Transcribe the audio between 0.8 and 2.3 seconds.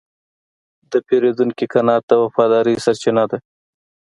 د پیرودونکي قناعت د